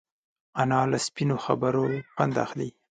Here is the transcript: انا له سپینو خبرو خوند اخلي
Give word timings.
انا 0.61 0.81
له 0.91 0.97
سپینو 1.07 1.35
خبرو 1.45 1.85
خوند 2.13 2.33
اخلي 2.45 2.69